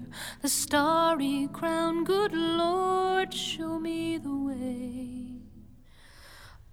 the 0.42 0.50
starry 0.50 1.48
crown? 1.54 2.04
Good 2.04 2.34
Lord, 2.34 3.34
show 3.34 3.80
me 3.80 4.18
the 4.18 4.36
way. 4.36 5.28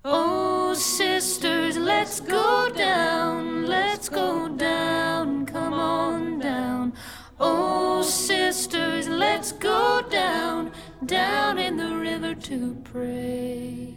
Oh, 0.05 0.75
sisters, 0.75 1.77
let's 1.77 2.19
go 2.19 2.69
down, 2.71 3.67
let's 3.67 4.09
go 4.09 4.49
down, 4.49 5.47
come 5.47 5.75
on 5.75 6.41
down. 6.41 6.95
Oh, 7.39 8.03
sisters, 8.03 9.09
let's 9.09 9.53
go 9.53 10.03
down, 10.11 10.73
down 11.05 11.59
in 11.59 11.77
the 11.77 11.95
river 11.97 12.35
to 12.35 12.75
pray. 12.85 13.95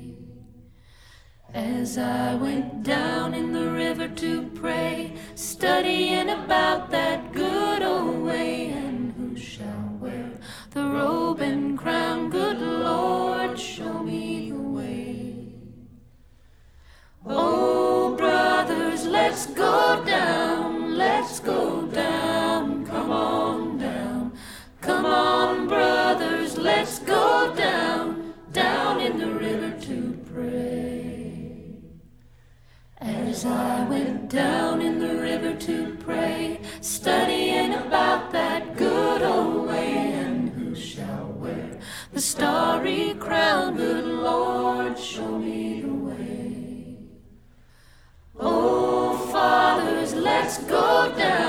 As 1.53 1.97
I 1.97 2.35
went 2.35 2.83
down 2.83 3.33
in 3.33 3.51
the 3.51 3.69
river 3.71 4.07
to 4.07 4.43
pray, 4.55 5.13
studying 5.35 6.29
about 6.29 6.91
that 6.91 7.33
good 7.33 7.50
Let's 19.31 19.45
go 19.45 20.03
down, 20.03 20.97
let's 20.97 21.39
go 21.39 21.83
down, 21.83 22.85
come 22.85 23.11
on 23.11 23.77
down. 23.77 24.33
Come 24.81 25.05
on, 25.05 25.69
brothers, 25.69 26.57
let's 26.57 26.99
go 26.99 27.53
down, 27.55 28.33
down 28.51 28.99
in 28.99 29.17
the 29.17 29.31
river 29.31 29.71
to 29.83 30.19
pray. 30.33 31.53
As 32.97 33.45
I 33.45 33.87
went 33.87 34.29
down 34.29 34.81
in 34.81 34.99
the 34.99 35.15
river 35.15 35.55
to 35.55 35.95
pray, 36.01 36.59
studying 36.81 37.73
about 37.73 38.33
that 38.33 38.75
good 38.75 39.21
old 39.21 39.69
way, 39.69 40.11
and 40.11 40.49
who 40.49 40.75
shall 40.75 41.27
wear 41.37 41.79
the 42.11 42.19
starry 42.19 43.13
crown, 43.13 43.77
good 43.77 44.03
Lord, 44.03 44.99
show 44.99 45.39
me 45.39 45.90
let's 50.51 50.63
go 50.65 51.13
down, 51.17 51.40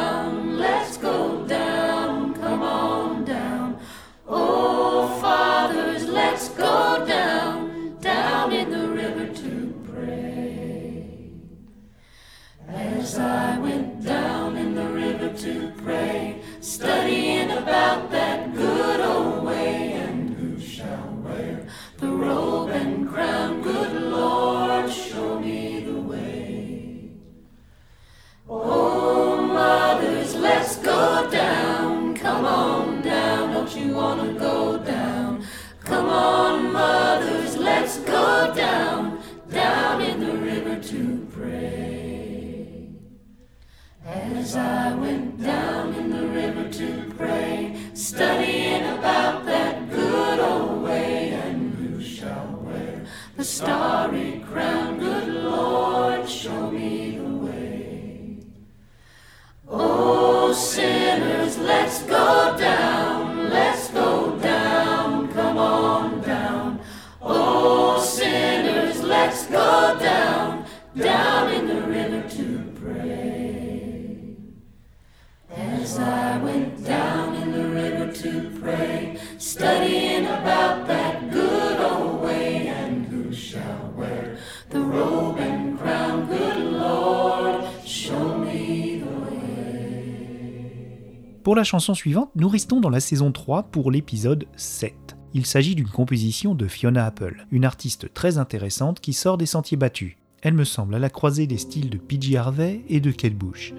la 91.62 91.64
chanson 91.64 91.94
suivante, 91.94 92.32
nous 92.34 92.48
restons 92.48 92.80
dans 92.80 92.90
la 92.90 92.98
saison 92.98 93.30
3 93.30 93.62
pour 93.70 93.92
l'épisode 93.92 94.46
7. 94.56 95.16
Il 95.32 95.46
s'agit 95.46 95.76
d'une 95.76 95.88
composition 95.88 96.56
de 96.56 96.66
Fiona 96.66 97.06
Apple, 97.06 97.46
une 97.52 97.64
artiste 97.64 98.12
très 98.12 98.36
intéressante 98.36 98.98
qui 98.98 99.12
sort 99.12 99.38
des 99.38 99.46
sentiers 99.46 99.76
battus. 99.76 100.16
Elle 100.40 100.54
me 100.54 100.64
semble 100.64 100.96
à 100.96 100.98
la 100.98 101.08
croisée 101.08 101.46
des 101.46 101.58
styles 101.58 101.88
de 101.88 101.98
PG 101.98 102.36
Harvey 102.36 102.80
et 102.88 102.98
de 102.98 103.12
Kate 103.12 103.36
Bush. 103.36 103.74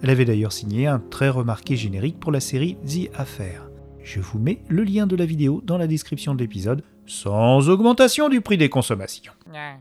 Elle 0.00 0.10
avait 0.10 0.24
d'ailleurs 0.24 0.52
signé 0.52 0.86
un 0.86 1.00
très 1.00 1.28
remarqué 1.28 1.74
générique 1.74 2.20
pour 2.20 2.30
la 2.30 2.38
série 2.38 2.76
The 2.86 3.10
Affair. 3.18 3.68
Je 4.04 4.20
vous 4.20 4.38
mets 4.38 4.58
le 4.68 4.84
lien 4.84 5.06
de 5.06 5.16
la 5.16 5.24
vidéo 5.24 5.62
dans 5.64 5.78
la 5.78 5.86
description 5.86 6.34
de 6.34 6.40
l'épisode, 6.40 6.82
sans 7.06 7.70
augmentation 7.70 8.28
du 8.28 8.42
prix 8.42 8.58
des 8.58 8.68
consommations. 8.68 9.32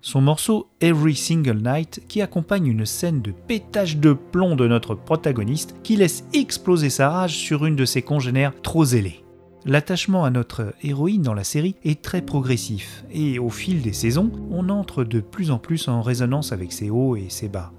Son 0.02 0.22
morceau 0.22 0.70
Every 0.80 1.14
Single 1.14 1.62
Night 1.62 2.02
qui 2.08 2.22
accompagne 2.22 2.68
une 2.68 2.86
scène 2.86 3.22
de 3.22 3.32
pétage 3.32 3.98
de 3.98 4.14
plomb 4.14 4.56
de 4.56 4.66
notre 4.66 4.96
protagoniste 4.96 5.76
qui 5.84 5.98
laisse 5.98 6.24
exploser 6.34 6.90
sa 6.90 7.10
rage 7.10 7.36
sur 7.36 7.66
une 7.66 7.76
de 7.76 7.84
ses 7.84 8.02
congénères 8.02 8.54
trop 8.62 8.86
zélée. 8.86 9.26
L'attachement 9.66 10.24
à 10.24 10.30
notre 10.30 10.74
héroïne 10.84 11.22
dans 11.22 11.34
la 11.34 11.44
série 11.44 11.76
est 11.84 12.02
très 12.02 12.22
progressif 12.22 13.04
et 13.12 13.40
au 13.40 13.50
fil 13.50 13.82
des 13.82 13.94
saisons, 13.94 14.32
on 14.52 14.70
entre 14.70 15.04
de 15.04 15.20
plus 15.20 15.52
en 15.52 15.58
plus 15.58 15.90
en 15.90 16.02
résonance 16.02 16.54
avec 16.54 16.72
ses 16.72 16.90
hauts 16.90 17.18
et 17.18 17.28
ses 17.30 17.50
bas. 17.50 17.74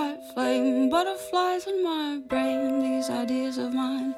White 0.00 0.24
flame, 0.32 0.88
butterflies 0.88 1.66
in 1.66 1.78
my 1.84 2.20
brain. 2.30 2.80
These 2.84 3.10
ideas 3.10 3.58
of 3.58 3.74
mine 3.74 4.14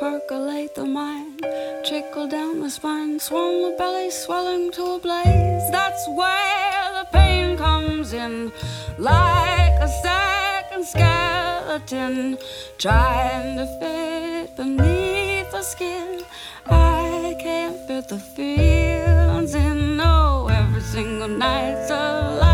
percolate 0.00 0.74
the 0.74 0.86
mind, 0.86 1.44
trickle 1.86 2.28
down 2.28 2.60
the 2.60 2.70
spine, 2.70 3.20
swarm 3.20 3.56
the 3.64 3.74
belly, 3.78 4.10
swelling 4.10 4.70
to 4.76 4.82
a 4.96 4.98
blaze. 5.06 5.66
That's 5.76 6.04
where 6.20 6.86
the 6.98 7.06
pain 7.18 7.56
comes 7.58 8.12
in, 8.12 8.52
like 8.98 9.76
a 9.88 9.90
second 10.06 10.84
skeleton 10.92 12.38
trying 12.78 13.56
to 13.60 13.66
fit 13.80 14.56
beneath 14.56 15.50
the 15.50 15.62
skin. 15.62 16.22
I 16.66 17.36
can't 17.44 17.76
fit 17.86 18.08
the 18.08 18.20
feelings 18.34 19.54
in. 19.54 19.96
No, 19.96 20.48
every 20.60 20.84
single 20.94 21.28
night's 21.28 21.90
a 21.90 22.38
light 22.40 22.47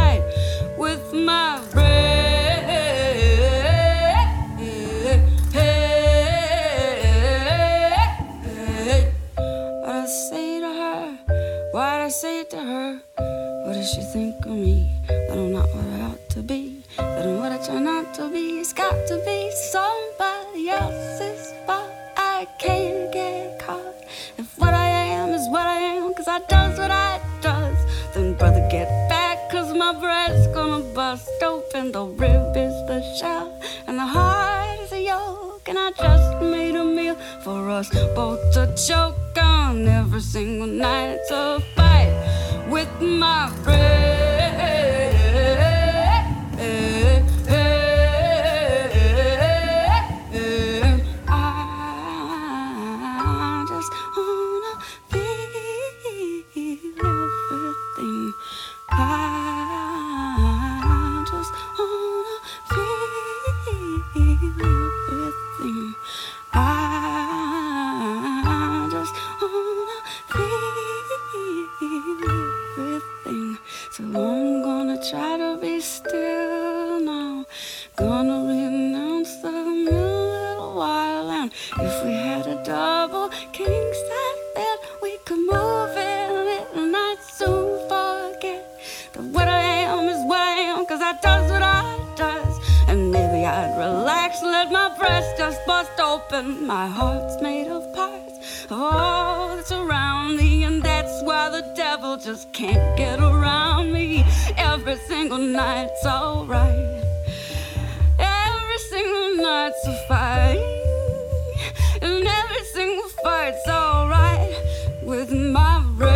does 13.84 13.92
she 13.92 14.00
think 14.00 14.46
of 14.46 14.52
me? 14.52 14.90
That 15.08 15.36
I'm 15.36 15.52
not 15.52 15.68
what 15.74 15.84
I 15.84 16.00
ought 16.08 16.30
to 16.30 16.42
be. 16.42 16.82
That 16.96 17.26
I'm 17.26 17.36
what 17.38 17.52
I 17.52 17.58
try 17.66 17.80
not 17.80 18.14
to 18.14 18.30
be. 18.30 18.60
It's 18.60 18.72
got 18.72 18.96
to 19.08 19.16
be 19.26 19.50
somebody 19.72 20.70
else's 20.70 21.52
fault. 21.66 21.92
I 22.16 22.46
can't 22.58 23.12
get 23.12 23.58
caught. 23.58 23.96
If 24.38 24.58
what 24.58 24.72
I 24.72 24.86
am 24.86 25.34
is 25.34 25.46
what 25.50 25.66
I 25.66 25.80
am, 25.96 26.14
cause 26.14 26.28
I 26.28 26.38
does 26.48 26.78
what 26.78 26.90
I 26.90 27.20
does, 27.42 27.76
then 28.14 28.32
brother 28.38 28.66
get 28.70 28.88
back, 29.10 29.50
cause 29.50 29.76
my 29.76 29.92
breast's 30.00 30.46
gonna 30.54 30.82
bust 30.94 31.28
open. 31.42 31.92
The 31.92 32.06
rib 32.06 32.56
is 32.56 32.76
the 32.88 33.02
shell, 33.18 33.60
and 33.86 33.98
the 33.98 34.06
heart 34.06 34.80
is 34.80 34.92
a 34.92 35.02
yolk. 35.02 35.68
And 35.68 35.78
I 35.78 35.90
just 35.90 36.40
made 36.40 36.74
a 36.74 36.84
meal 36.84 37.16
for 37.44 37.68
us 37.68 37.90
both 38.14 38.40
to 38.54 38.64
choke 38.86 39.36
on 39.36 39.86
every 39.86 40.22
single 40.22 40.68
night. 40.68 41.18
Fight 41.28 41.73
with 42.74 43.00
my 43.00 43.52
breath. 43.62 44.23
I'm 74.04 74.62
gonna 74.62 74.98
try 75.10 75.38
to 75.38 75.56
be 75.58 75.80
still 75.80 77.00
now. 77.00 77.46
Gonna 77.96 78.44
renounce 78.46 79.36
the 79.36 79.50
little 79.50 80.74
while 80.76 81.30
and 81.30 81.50
if 81.80 82.04
we 82.04 82.12
had 82.12 82.46
a 82.46 82.62
double 82.64 83.30
king 83.52 83.92
size 84.08 84.42
bed, 84.54 84.78
we 85.00 85.16
could 85.24 85.38
move 85.38 85.96
in 85.96 86.48
it 86.58 86.68
and 86.76 86.94
I'd 86.94 87.16
soon 87.32 87.88
forget 87.88 88.78
that 89.14 89.24
what 89.24 89.48
I 89.48 89.62
am 89.88 90.04
is 90.10 90.22
what 90.26 90.40
I 90.40 90.58
am, 90.72 90.84
cause 90.84 91.00
I 91.00 91.14
does 91.22 91.50
what 91.50 91.62
I 91.62 91.98
does. 92.14 92.60
And 92.88 93.10
maybe 93.10 93.46
I'd 93.46 93.74
relax, 93.78 94.42
let 94.42 94.70
my 94.70 94.94
breast 94.98 95.38
just 95.38 95.64
bust 95.66 95.98
open. 95.98 96.66
My 96.66 96.88
heart's 96.88 97.40
made 97.40 97.68
of 97.68 97.82
parts 97.94 98.66
of 98.70 99.13
devil 102.14 102.32
just 102.32 102.52
can't 102.52 102.96
get 102.96 103.18
around 103.20 103.92
me. 103.92 104.24
Every 104.56 104.96
single 104.96 105.38
night's 105.38 106.06
alright. 106.06 107.02
Every 108.18 108.78
single 108.90 109.36
night's 109.42 109.86
a 109.86 109.94
fight, 110.08 110.58
and 112.02 112.26
every 112.26 112.64
single 112.72 113.08
fight's 113.22 113.68
alright 113.68 114.54
with 115.02 115.32
my 115.32 115.82
brain. 115.96 116.12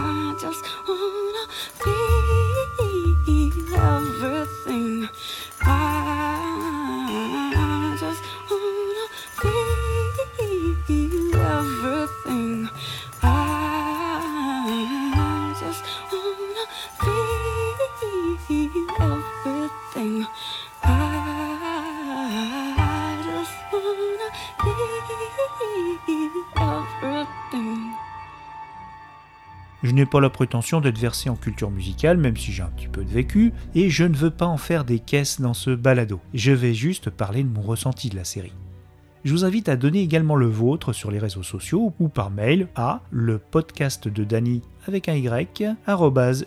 I 0.00 0.34
just 0.40 0.64
wanna 0.86 1.46
feel 1.80 2.08
everything. 3.76 5.08
N'ai 29.98 30.06
pas 30.06 30.20
la 30.20 30.30
prétention 30.30 30.80
d'être 30.80 30.98
versé 30.98 31.28
en 31.28 31.36
culture 31.36 31.70
musicale, 31.70 32.16
même 32.16 32.36
si 32.36 32.52
j'ai 32.52 32.62
un 32.62 32.70
petit 32.70 32.88
peu 32.88 33.04
de 33.04 33.10
vécu, 33.10 33.52
et 33.74 33.90
je 33.90 34.04
ne 34.04 34.16
veux 34.16 34.30
pas 34.30 34.46
en 34.46 34.56
faire 34.56 34.84
des 34.84 34.98
caisses 34.98 35.40
dans 35.40 35.54
ce 35.54 35.70
balado. 35.70 36.20
Je 36.34 36.52
vais 36.52 36.74
juste 36.74 37.10
parler 37.10 37.42
de 37.42 37.48
mon 37.48 37.62
ressenti 37.62 38.08
de 38.08 38.16
la 38.16 38.24
série. 38.24 38.54
Je 39.24 39.32
vous 39.32 39.44
invite 39.44 39.68
à 39.68 39.76
donner 39.76 40.00
également 40.00 40.36
le 40.36 40.46
vôtre 40.46 40.92
sur 40.92 41.10
les 41.10 41.18
réseaux 41.18 41.42
sociaux 41.42 41.92
ou 41.98 42.08
par 42.08 42.30
mail 42.30 42.68
à 42.76 43.02
le 43.10 43.38
podcast 43.38 44.06
de 44.08 44.24
Dany 44.24 44.62
avec 44.86 45.08
un 45.08 45.14
y 45.14 45.28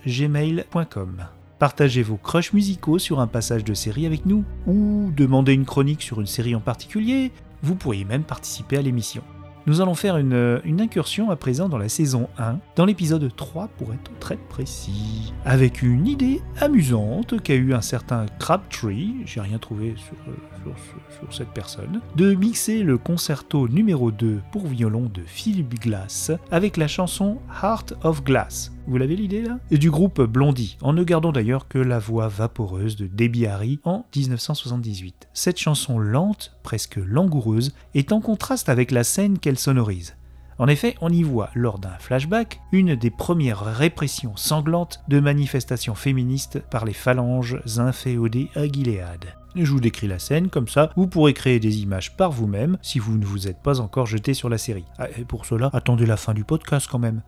gmail.com. 0.08 1.26
Partagez 1.60 2.02
vos 2.02 2.18
crushs 2.18 2.54
musicaux 2.54 2.98
sur 2.98 3.20
un 3.20 3.28
passage 3.28 3.64
de 3.64 3.76
série 3.76 4.08
avec 4.08 4.26
nous, 4.26 4.44
ou 4.66 5.12
demandez 5.16 5.54
une 5.54 5.66
chronique 5.66 6.02
sur 6.02 6.20
une 6.20 6.26
série 6.26 6.56
en 6.56 6.60
particulier, 6.60 7.32
vous 7.62 7.76
pourriez 7.76 8.06
même 8.06 8.24
participer 8.24 8.78
à 8.78 8.82
l'émission. 8.82 9.22
Nous 9.68 9.80
allons 9.80 9.94
faire 9.94 10.18
une, 10.18 10.82
incursion 10.82 11.30
à 11.30 11.36
présent 11.36 11.70
dans 11.70 11.78
la 11.78 11.90
saison 11.90 12.28
1, 12.40 12.58
dans 12.76 12.86
l'épisode 12.86 13.30
3 13.36 13.68
pour 13.78 13.94
être 13.94 14.12
très 14.20 14.38
précis, 14.38 15.34
avec 15.46 15.84
une 15.84 16.08
idée 16.08 16.42
amusante 16.60 17.40
qu'a 17.42 17.54
eu 17.54 17.74
un 17.74 17.82
certain 17.82 18.26
Crabtree, 18.40 19.18
j'ai 19.26 19.42
rien 19.42 19.60
trouvé 19.60 19.94
sur, 19.98 20.16
euh, 20.28 20.34
sur 20.66 21.22
sur 21.22 21.34
cette 21.34 21.50
personne, 21.50 22.02
de 22.16 22.34
mixer 22.34 22.84
le 22.84 22.98
concerto 22.98 23.68
numéro 23.68 24.12
2 24.12 24.42
pour 24.52 24.68
violon 24.68 25.10
de 25.14 25.22
Philip 25.26 25.80
Glass 25.80 26.32
avec 26.52 26.78
la 26.78 26.88
chanson 26.88 27.40
Heart 27.62 27.94
of 28.04 28.24
Glass. 28.24 28.72
Vous 28.88 28.98
l'avez 28.98 29.16
l'idée 29.16 29.42
là? 29.42 29.60
Et 29.70 29.78
du 29.78 29.92
groupe 29.92 30.22
Blondie, 30.22 30.78
en 30.82 30.94
ne 30.94 31.04
gardant 31.04 31.32
d'ailleurs 31.32 31.68
que 31.68 31.78
la 31.78 32.00
voix 32.00 32.28
vaporeuse 32.28 32.96
de 32.96 33.08
Debbie 33.08 33.46
Harry 33.46 33.80
en 33.84 34.06
1978. 34.16 35.30
Cette 35.34 35.60
chanson 35.60 36.00
lente, 36.00 36.58
presque 36.64 36.98
langoureuse, 36.98 37.74
est 37.94 38.12
en 38.12 38.22
contraste 38.22 38.70
avec 38.70 38.92
la 38.92 39.04
scène 39.04 39.38
qu'elle 39.38 39.60
sonorise. 39.60 40.16
En 40.58 40.68
effet, 40.68 40.96
on 41.02 41.10
y 41.10 41.24
voit, 41.24 41.50
lors 41.56 41.80
d'un 41.80 41.98
flashback, 42.00 42.60
une 42.72 42.96
des 42.96 43.10
premières 43.10 43.64
répressions 43.64 44.36
sanglantes 44.36 45.02
de 45.08 45.20
manifestations 45.20 45.96
féministes 45.96 46.60
par 46.70 46.86
les 46.86 46.94
phalanges 46.94 47.60
inféodées 47.78 48.50
à 48.56 48.68
Gilead. 48.68 49.26
Je 49.56 49.72
vous 49.72 49.80
décris 49.80 50.08
la 50.08 50.20
scène, 50.20 50.50
comme 50.50 50.68
ça 50.68 50.92
vous 50.96 51.08
pourrez 51.08 51.34
créer 51.34 51.60
des 51.60 51.82
images 51.82 52.16
par 52.16 52.32
vous-même 52.32 52.78
si 52.82 53.00
vous 53.00 53.18
ne 53.18 53.26
vous 53.26 53.48
êtes 53.48 53.62
pas 53.62 53.80
encore 53.80 54.06
jeté 54.06 54.34
sur 54.34 54.50
la 54.50 54.58
série. 54.58 54.86
Ah, 54.98 55.08
pour 55.28 55.46
cela, 55.46 55.70
attendez 55.74 56.06
la 56.06 56.18
fin 56.18 56.34
du 56.34 56.44
podcast 56.44 56.88
quand 56.90 57.00
même. 57.00 57.22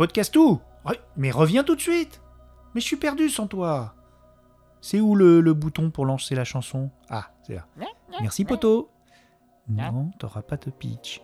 Po- 0.00 0.06
podcast 0.06 0.34
où? 0.34 0.58
Ouais, 0.86 0.98
Mais 1.18 1.30
reviens 1.30 1.62
tout 1.62 1.76
de 1.76 1.80
suite. 1.80 2.22
Mais 2.74 2.80
je 2.80 2.86
suis 2.86 2.96
perdu 2.96 3.28
sans 3.28 3.46
toi. 3.46 3.94
C'est 4.80 4.98
où 4.98 5.14
le, 5.14 5.42
le 5.42 5.52
bouton 5.52 5.90
pour 5.90 6.06
lancer 6.06 6.34
la 6.34 6.44
chanson? 6.44 6.90
Ah, 7.10 7.26
c'est 7.46 7.54
là. 7.54 7.66
Merci 8.22 8.46
poto 8.46 8.88
Non, 9.68 10.10
t'auras 10.18 10.40
pas 10.40 10.56
de 10.56 10.70
pitch. 10.70 11.20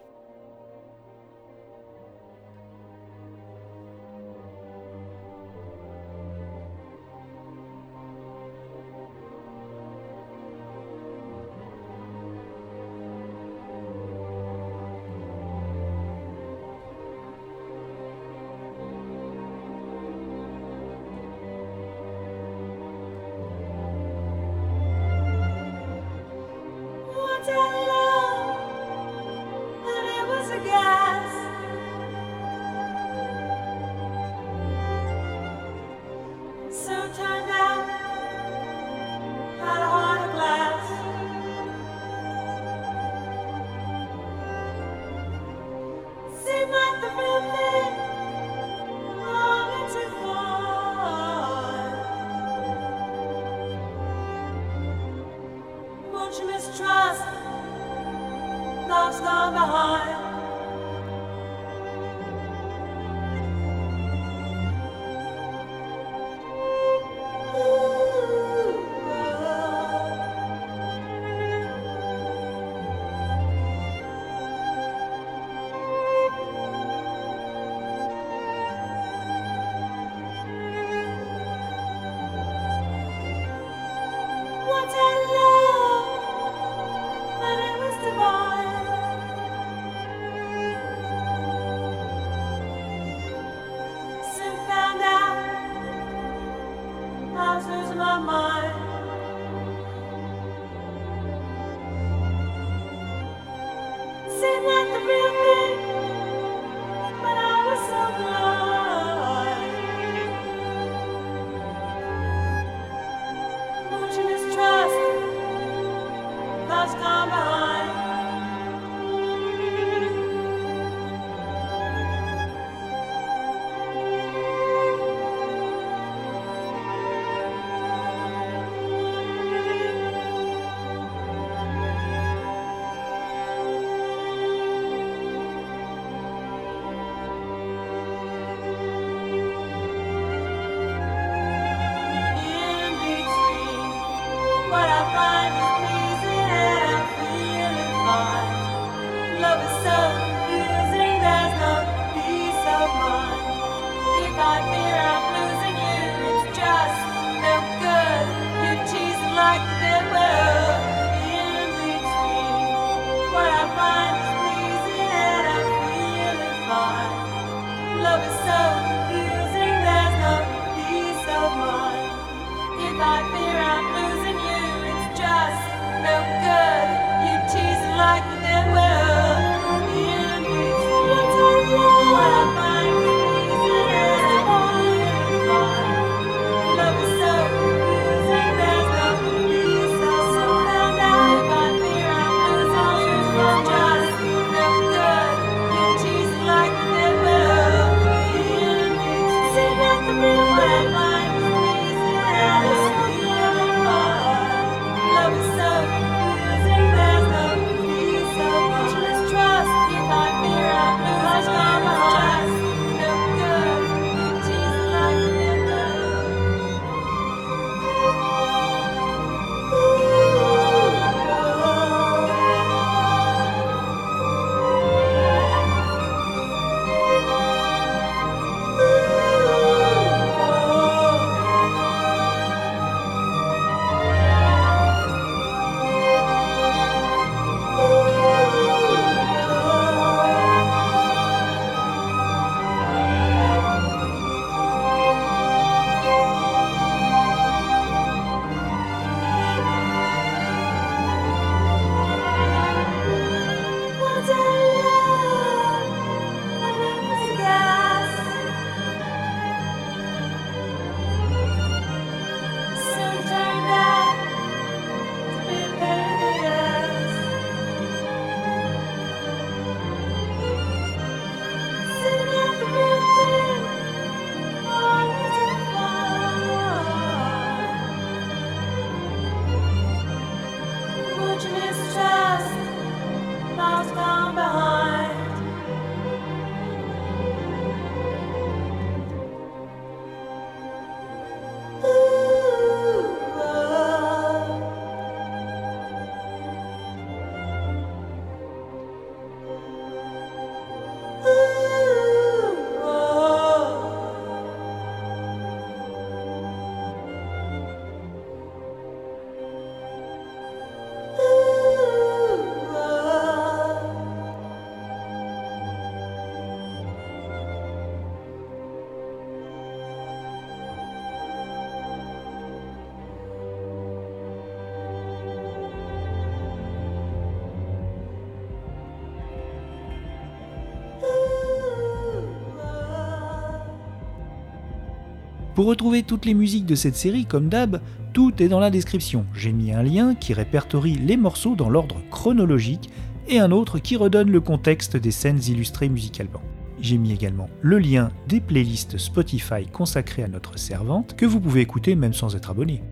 Pour 335.56 335.64
retrouver 335.64 336.02
toutes 336.02 336.26
les 336.26 336.34
musiques 336.34 336.66
de 336.66 336.74
cette 336.74 336.96
série, 336.96 337.24
comme 337.24 337.48
d'hab, 337.48 337.80
tout 338.12 338.42
est 338.42 338.48
dans 338.48 338.60
la 338.60 338.68
description. 338.68 339.24
J'ai 339.34 339.52
mis 339.52 339.72
un 339.72 339.82
lien 339.82 340.14
qui 340.14 340.34
répertorie 340.34 340.96
les 340.96 341.16
morceaux 341.16 341.56
dans 341.56 341.70
l'ordre 341.70 341.96
chronologique 342.10 342.90
et 343.26 343.38
un 343.38 343.50
autre 343.50 343.78
qui 343.78 343.96
redonne 343.96 344.30
le 344.30 344.42
contexte 344.42 344.98
des 344.98 345.10
scènes 345.10 345.40
illustrées 345.48 345.88
musicalement. 345.88 346.42
J'ai 346.78 346.98
mis 346.98 347.10
également 347.10 347.48
le 347.62 347.78
lien 347.78 348.10
des 348.28 348.42
playlists 348.42 348.98
Spotify 348.98 349.64
consacrées 349.72 350.24
à 350.24 350.28
notre 350.28 350.58
servante 350.58 351.16
que 351.16 351.24
vous 351.24 351.40
pouvez 351.40 351.62
écouter 351.62 351.94
même 351.94 352.12
sans 352.12 352.36
être 352.36 352.50
abonné. 352.50 352.82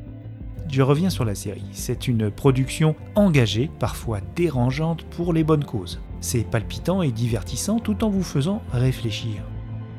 Je 0.70 0.80
reviens 0.80 1.10
sur 1.10 1.26
la 1.26 1.34
série. 1.34 1.66
C'est 1.72 2.08
une 2.08 2.30
production 2.30 2.96
engagée, 3.14 3.70
parfois 3.78 4.20
dérangeante 4.34 5.04
pour 5.04 5.34
les 5.34 5.44
bonnes 5.44 5.66
causes. 5.66 6.00
C'est 6.22 6.50
palpitant 6.50 7.02
et 7.02 7.12
divertissant 7.12 7.78
tout 7.78 8.04
en 8.04 8.08
vous 8.08 8.22
faisant 8.22 8.62
réfléchir. 8.72 9.42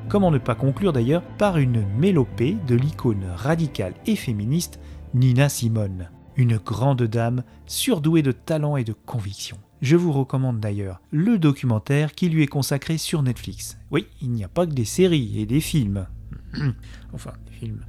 Comment 0.08 0.30
ne 0.30 0.38
pas 0.38 0.56
conclure 0.56 0.94
d'ailleurs 0.94 1.24
par 1.38 1.58
une 1.58 1.84
mélopée 1.98 2.58
de 2.68 2.76
l'icône 2.76 3.26
radicale 3.36 3.96
et 4.06 4.16
féministe 4.16 4.80
Nina 5.16 5.50
Simone, 5.50 6.10
une 6.36 6.58
grande 6.58 7.04
dame 7.04 7.44
surdouée 7.66 8.22
de 8.22 8.32
talent 8.32 8.78
et 8.78 8.84
de 8.84 8.94
conviction. 8.94 9.58
Je 9.82 9.96
vous 9.96 10.12
recommande 10.12 10.60
d'ailleurs 10.60 11.02
le 11.12 11.40
documentaire 11.40 12.14
qui 12.14 12.30
lui 12.30 12.44
est 12.44 12.48
consacré 12.48 13.00
sur 13.00 13.24
Netflix. 13.24 13.80
Oui, 13.90 14.06
il 14.22 14.32
n'y 14.32 14.44
a 14.44 14.48
pas 14.48 14.68
que 14.68 14.74
des 14.74 14.86
séries 14.86 15.40
et 15.40 15.48
des 15.48 15.60
films. 15.60 16.06
enfin, 17.14 17.34
des 17.48 17.54
films 17.54 17.84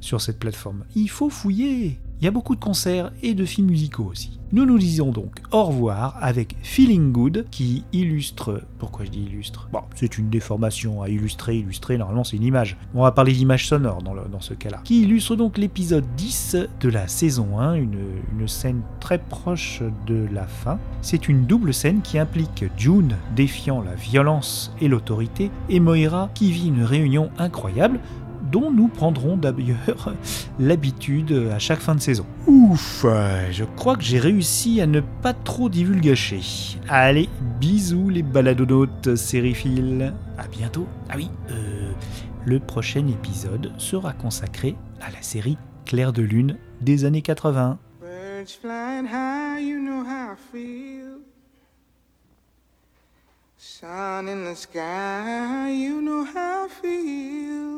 sur 0.00 0.22
cette 0.22 0.38
plateforme. 0.38 0.84
Il 0.94 1.10
faut 1.10 1.30
fouiller. 1.30 2.00
Il 2.20 2.24
y 2.24 2.28
a 2.28 2.32
beaucoup 2.32 2.56
de 2.56 2.60
concerts 2.60 3.12
et 3.22 3.34
de 3.34 3.44
films 3.44 3.68
musicaux 3.68 4.02
aussi. 4.10 4.40
Nous 4.50 4.64
nous 4.64 4.78
disons 4.78 5.12
donc 5.12 5.40
au 5.52 5.62
revoir 5.62 6.16
avec 6.20 6.56
Feeling 6.62 7.12
Good 7.12 7.46
qui 7.50 7.84
illustre. 7.92 8.62
Pourquoi 8.80 9.04
je 9.04 9.10
dis 9.10 9.22
illustre? 9.22 9.68
Bon, 9.72 9.82
c'est 9.94 10.18
une 10.18 10.28
déformation 10.28 11.00
à 11.00 11.08
illustrer. 11.10 11.58
Illustrer, 11.58 11.96
normalement, 11.96 12.24
c'est 12.24 12.38
une 12.38 12.42
image. 12.42 12.76
On 12.92 13.02
va 13.02 13.12
parler 13.12 13.34
d'image 13.34 13.68
sonore 13.68 14.02
dans, 14.02 14.40
ce 14.40 14.54
cas-là. 14.54 14.80
Qui 14.82 15.02
illustre 15.02 15.36
donc 15.36 15.58
l'épisode 15.58 16.04
10 16.16 16.56
de 16.80 16.88
la 16.88 17.06
saison 17.06 17.60
1, 17.60 17.74
une, 17.74 18.00
une 18.36 18.48
scène 18.48 18.82
très 18.98 19.18
proche 19.18 19.82
de 20.08 20.26
la 20.32 20.48
fin. 20.48 20.80
C'est 21.02 21.28
une 21.28 21.44
double 21.44 21.72
scène 21.72 22.00
qui 22.02 22.18
implique 22.18 22.64
June 22.76 23.14
défiant 23.36 23.80
la 23.80 23.94
violence 23.94 24.74
et 24.80 24.88
l'autorité 24.88 25.52
et 25.68 25.78
Moira 25.78 26.30
qui 26.34 26.50
vit 26.50 26.68
une 26.68 26.82
réunion 26.82 27.30
incroyable 27.38 28.00
dont 28.50 28.70
nous 28.70 28.88
prendrons 28.88 29.36
d'ailleurs 29.36 30.14
l'habitude 30.58 31.48
à 31.52 31.58
chaque 31.58 31.80
fin 31.80 31.94
de 31.94 32.00
saison. 32.00 32.26
Ouf, 32.46 33.04
euh, 33.04 33.50
je 33.52 33.64
crois 33.64 33.96
que 33.96 34.02
j'ai 34.02 34.18
réussi 34.18 34.80
à 34.80 34.86
ne 34.86 35.00
pas 35.00 35.34
trop 35.34 35.68
divulgacher. 35.68 36.40
Allez, 36.88 37.28
bisous 37.60 38.08
les 38.08 38.22
baladonautes 38.22 39.16
sériphiles. 39.16 40.14
À 40.36 40.46
bientôt. 40.48 40.86
Ah 41.08 41.14
oui, 41.16 41.30
euh, 41.50 41.92
le 42.44 42.60
prochain 42.60 43.06
épisode 43.08 43.72
sera 43.78 44.12
consacré 44.12 44.76
à 45.00 45.10
la 45.10 45.22
série 45.22 45.58
Clair 45.84 46.12
de 46.12 46.22
Lune 46.22 46.58
des 46.80 47.04
années 47.04 47.22
80. 47.22 47.78
Birds 48.00 48.52
flying 48.60 49.06
high, 49.06 49.60
you 49.60 49.78
know 49.80 50.02
how 50.04 50.32
I 50.32 50.36
feel. 50.52 51.18
Sun 53.56 54.28
in 54.28 54.44
the 54.44 54.54
sky, 54.54 55.70
you 55.70 56.00
know 56.00 56.24
how 56.24 56.66
I 56.66 56.68
feel. 56.68 57.77